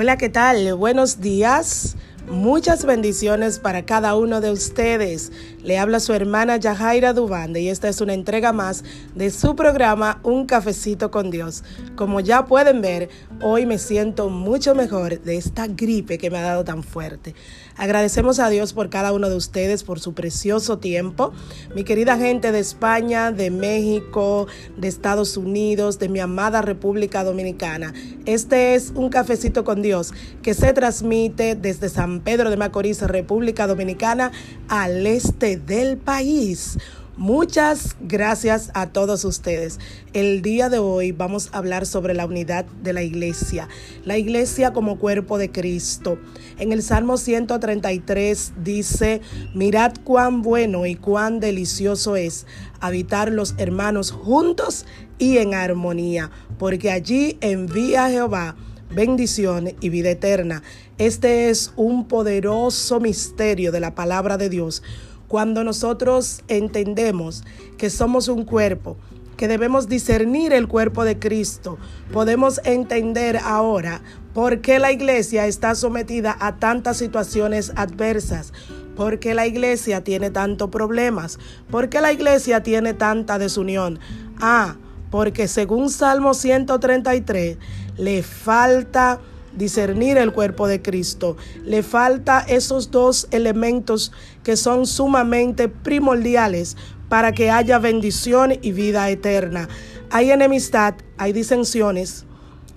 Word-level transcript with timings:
Hola, 0.00 0.16
¿qué 0.16 0.28
tal? 0.28 0.74
Buenos 0.74 1.20
días. 1.20 1.96
Muchas 2.30 2.84
bendiciones 2.84 3.58
para 3.58 3.86
cada 3.86 4.14
uno 4.14 4.42
de 4.42 4.50
ustedes. 4.50 5.32
Le 5.62 5.78
habla 5.78 5.98
su 5.98 6.12
hermana 6.12 6.58
Yajaira 6.58 7.14
Dubande 7.14 7.62
y 7.62 7.68
esta 7.68 7.88
es 7.88 8.02
una 8.02 8.12
entrega 8.12 8.52
más 8.52 8.84
de 9.14 9.30
su 9.30 9.56
programa 9.56 10.20
Un 10.22 10.44
cafecito 10.44 11.10
con 11.10 11.30
Dios. 11.30 11.64
Como 11.96 12.20
ya 12.20 12.44
pueden 12.44 12.82
ver, 12.82 13.08
hoy 13.40 13.64
me 13.64 13.78
siento 13.78 14.28
mucho 14.28 14.74
mejor 14.74 15.22
de 15.22 15.36
esta 15.38 15.68
gripe 15.68 16.18
que 16.18 16.30
me 16.30 16.36
ha 16.36 16.42
dado 16.42 16.64
tan 16.64 16.82
fuerte. 16.82 17.34
Agradecemos 17.76 18.40
a 18.40 18.50
Dios 18.50 18.74
por 18.74 18.90
cada 18.90 19.14
uno 19.14 19.30
de 19.30 19.36
ustedes, 19.36 19.82
por 19.82 19.98
su 19.98 20.12
precioso 20.12 20.78
tiempo. 20.78 21.32
Mi 21.74 21.84
querida 21.84 22.18
gente 22.18 22.52
de 22.52 22.58
España, 22.58 23.32
de 23.32 23.50
México, 23.50 24.48
de 24.76 24.88
Estados 24.88 25.38
Unidos, 25.38 25.98
de 25.98 26.10
mi 26.10 26.20
amada 26.20 26.60
República 26.60 27.24
Dominicana. 27.24 27.94
Este 28.26 28.74
es 28.74 28.92
Un 28.94 29.08
cafecito 29.08 29.64
con 29.64 29.80
Dios 29.80 30.12
que 30.42 30.52
se 30.52 30.74
transmite 30.74 31.54
desde 31.54 31.88
San 31.88 32.17
Pedro 32.20 32.50
de 32.50 32.56
Macorís, 32.56 33.00
República 33.02 33.66
Dominicana, 33.66 34.32
al 34.68 35.06
este 35.06 35.56
del 35.56 35.96
país. 35.96 36.78
Muchas 37.18 37.96
gracias 38.00 38.70
a 38.74 38.90
todos 38.90 39.24
ustedes. 39.24 39.80
El 40.12 40.40
día 40.40 40.68
de 40.68 40.78
hoy 40.78 41.10
vamos 41.10 41.48
a 41.50 41.58
hablar 41.58 41.84
sobre 41.84 42.14
la 42.14 42.24
unidad 42.24 42.64
de 42.64 42.92
la 42.92 43.02
iglesia, 43.02 43.68
la 44.04 44.16
iglesia 44.18 44.72
como 44.72 45.00
cuerpo 45.00 45.36
de 45.36 45.50
Cristo. 45.50 46.16
En 46.60 46.70
el 46.70 46.80
Salmo 46.80 47.16
133 47.16 48.52
dice, 48.62 49.20
mirad 49.52 49.94
cuán 50.04 50.42
bueno 50.42 50.86
y 50.86 50.94
cuán 50.94 51.40
delicioso 51.40 52.14
es 52.14 52.46
habitar 52.78 53.32
los 53.32 53.56
hermanos 53.58 54.12
juntos 54.12 54.86
y 55.18 55.38
en 55.38 55.54
armonía, 55.54 56.30
porque 56.56 56.92
allí 56.92 57.36
envía 57.40 58.10
Jehová 58.10 58.54
bendición 58.90 59.74
y 59.80 59.88
vida 59.88 60.10
eterna. 60.10 60.62
Este 60.98 61.50
es 61.50 61.72
un 61.76 62.06
poderoso 62.08 63.00
misterio 63.00 63.72
de 63.72 63.80
la 63.80 63.94
palabra 63.94 64.36
de 64.36 64.48
Dios. 64.48 64.82
Cuando 65.28 65.62
nosotros 65.62 66.42
entendemos 66.48 67.44
que 67.76 67.90
somos 67.90 68.28
un 68.28 68.44
cuerpo, 68.44 68.96
que 69.36 69.48
debemos 69.48 69.88
discernir 69.88 70.52
el 70.52 70.66
cuerpo 70.66 71.04
de 71.04 71.18
Cristo, 71.18 71.78
podemos 72.12 72.60
entender 72.64 73.36
ahora 73.36 74.02
por 74.34 74.60
qué 74.60 74.78
la 74.78 74.90
iglesia 74.90 75.46
está 75.46 75.74
sometida 75.74 76.36
a 76.40 76.56
tantas 76.56 76.96
situaciones 76.96 77.72
adversas, 77.76 78.52
por 78.96 79.20
qué 79.20 79.34
la 79.34 79.46
iglesia 79.46 80.02
tiene 80.02 80.30
tantos 80.30 80.70
problemas, 80.70 81.38
por 81.70 81.88
qué 81.88 82.00
la 82.00 82.12
iglesia 82.12 82.62
tiene 82.62 82.94
tanta 82.94 83.38
desunión. 83.38 84.00
Ah, 84.40 84.76
porque 85.10 85.46
según 85.48 85.88
Salmo 85.88 86.34
133, 86.34 87.58
le 87.98 88.22
falta 88.22 89.20
discernir 89.52 90.16
el 90.16 90.32
cuerpo 90.32 90.66
de 90.68 90.80
Cristo. 90.80 91.36
Le 91.64 91.82
falta 91.82 92.40
esos 92.40 92.90
dos 92.90 93.28
elementos 93.30 94.12
que 94.42 94.56
son 94.56 94.86
sumamente 94.86 95.68
primordiales 95.68 96.76
para 97.08 97.32
que 97.32 97.50
haya 97.50 97.78
bendición 97.78 98.54
y 98.62 98.72
vida 98.72 99.10
eterna. 99.10 99.68
Hay 100.10 100.30
enemistad, 100.30 100.94
hay 101.18 101.32
disensiones, 101.32 102.24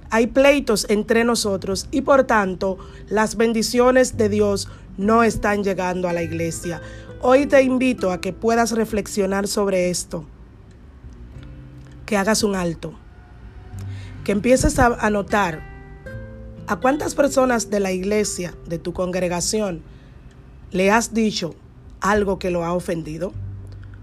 hay 0.09 0.27
pleitos 0.27 0.85
entre 0.89 1.23
nosotros 1.23 1.87
y 1.91 2.01
por 2.01 2.25
tanto 2.25 2.77
las 3.07 3.37
bendiciones 3.37 4.17
de 4.17 4.27
Dios 4.27 4.67
no 4.97 5.23
están 5.23 5.63
llegando 5.63 6.09
a 6.09 6.13
la 6.13 6.23
iglesia. 6.23 6.81
Hoy 7.21 7.45
te 7.45 7.61
invito 7.61 8.11
a 8.11 8.19
que 8.19 8.33
puedas 8.33 8.71
reflexionar 8.71 9.47
sobre 9.47 9.89
esto, 9.89 10.25
que 12.05 12.17
hagas 12.17 12.43
un 12.43 12.55
alto 12.55 12.95
que 14.23 14.31
empieces 14.31 14.77
a, 14.79 15.09
notar 15.09 15.61
a 16.67 16.75
cuántas 16.75 17.15
personas 17.15 17.69
de 17.69 17.79
la 17.79 17.91
iglesia, 17.91 18.53
de 18.67 18.77
tu 18.77 18.93
congregación, 18.93 19.81
le 20.71 20.91
has 20.91 21.13
dicho 21.13 21.55
algo 21.99 22.39
que 22.39 22.51
lo 22.51 22.63
ha 22.63 22.73
ofendido. 22.73 23.33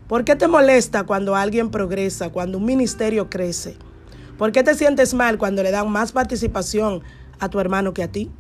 ¿Por 0.09 0.25
qué 0.25 0.37
te 0.37 0.49
molesta 0.49 1.05
cuando 1.05 1.37
alguien 1.37 1.71
progresa, 1.71 2.31
cuando 2.31 2.59
un 2.59 2.65
ministerio 2.65 3.31
crece? 3.31 3.77
¿Por 4.37 4.53
qué 4.53 4.63
te 4.63 4.75
sientes 4.75 5.15
mal 5.15 5.39
cuando 5.39 5.63
le 5.63 5.71
dan 5.71 5.91
más 5.91 6.13
participación 6.13 7.03
a 7.39 7.49
tu 7.49 7.61
hermano 7.61 7.95
que 7.95 8.03
a 8.03 8.09
ti? 8.09 8.31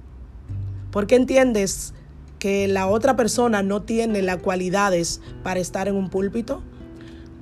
¿Por 0.90 1.06
qué 1.06 1.16
entiendes 1.16 1.94
que 2.38 2.68
la 2.68 2.86
otra 2.86 3.16
persona 3.16 3.62
no 3.62 3.82
tiene 3.82 4.22
las 4.22 4.38
cualidades 4.38 5.20
para 5.42 5.60
estar 5.60 5.88
en 5.88 5.96
un 5.96 6.08
púlpito? 6.08 6.62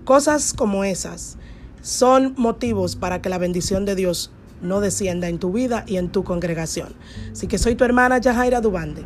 Cosas 0.05 0.53
como 0.53 0.85
esas 0.85 1.39
son 1.87 2.35
motivos 2.37 2.97
para 2.97 3.23
que 3.23 3.29
la 3.29 3.39
bendición 3.39 3.85
de 3.85 3.95
Dios 3.95 4.33
no 4.61 4.81
descienda 4.81 5.29
en 5.29 5.39
tu 5.39 5.53
vida 5.53 5.85
y 5.87 5.99
en 5.99 6.09
tu 6.09 6.25
congregación. 6.25 6.97
Así 7.31 7.47
que 7.47 7.59
soy 7.59 7.77
tu 7.77 7.85
hermana 7.85 8.19
Yajaira 8.19 8.61
Dubande. 8.61 9.05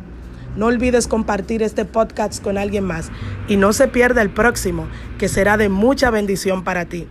No 0.55 0.65
olvides 0.65 1.07
compartir 1.07 1.61
este 1.61 1.85
podcast 1.85 2.41
con 2.41 2.57
alguien 2.57 2.83
más 2.83 3.11
y 3.47 3.55
no 3.55 3.71
se 3.71 3.87
pierda 3.87 4.23
el 4.23 4.31
próximo, 4.31 4.87
que 5.19 5.29
será 5.29 5.57
de 5.57 5.69
mucha 5.69 6.09
bendición 6.09 6.63
para 6.63 6.85
ti. 6.85 7.07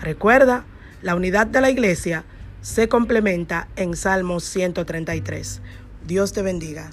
Recuerda, 0.00 0.64
la 1.02 1.16
unidad 1.16 1.48
de 1.48 1.60
la 1.60 1.70
iglesia 1.70 2.24
se 2.60 2.88
complementa 2.88 3.66
en 3.74 3.96
Salmos 3.96 4.44
133. 4.44 5.60
Dios 6.06 6.32
te 6.32 6.42
bendiga. 6.42 6.92